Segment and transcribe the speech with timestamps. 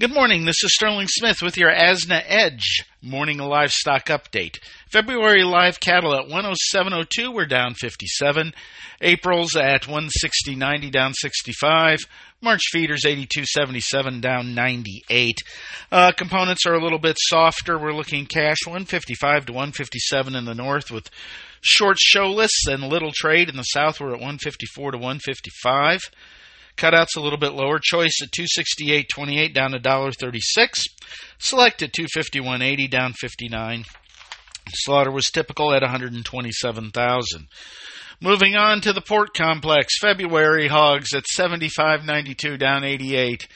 [0.00, 0.46] Good morning.
[0.46, 4.56] This is Sterling Smith with your ASNA Edge morning livestock update.
[4.90, 8.54] February live cattle at 107.02, we're down 57.
[9.02, 11.98] April's at 160.90, down 65.
[12.40, 15.36] March feeders 82.77, down 98.
[15.92, 17.78] Uh, components are a little bit softer.
[17.78, 21.10] We're looking cash 155 to 157 in the north with
[21.60, 24.00] short show lists and little trade in the south.
[24.00, 26.00] We're at 154 to 155.
[26.80, 27.78] Cutouts a little bit lower.
[27.78, 30.40] Choice at 268.28 down to $1.36.
[31.38, 33.84] Select at 251.80 down 59.
[34.72, 37.48] Slaughter was typical at 127,000.
[38.22, 39.98] Moving on to the pork complex.
[40.00, 43.46] February hogs at 75.92 down 88.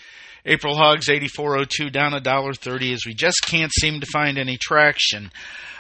[0.44, 5.30] April hogs 84.02 down $1.30 as we just can't seem to find any traction.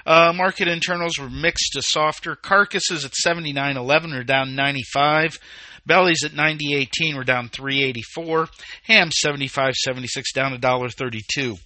[0.06, 2.36] Uh, market internals were mixed to softer.
[2.36, 5.38] Carcasses at 79.11 are down 95.
[5.86, 8.48] Bellies at 90.18 were down 384.
[8.84, 11.58] Ham 75.76 down $1.32.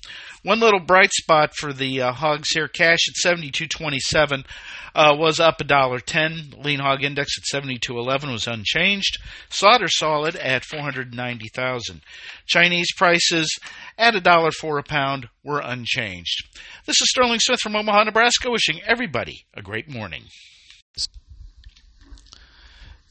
[0.42, 2.68] One little bright spot for the uh, hogs here.
[2.68, 4.44] Cash at 72.27
[4.94, 6.64] uh, was up $1.10.
[6.64, 9.18] Lean hog index at 72.11 was unchanged.
[9.50, 12.00] Slaughter solid at 490,000.
[12.46, 13.56] Chinese prices
[13.96, 16.44] at $1.04 a pound were unchanged.
[16.86, 20.24] This is Sterling Smith from Omaha, Nebraska, wishing everybody a great morning.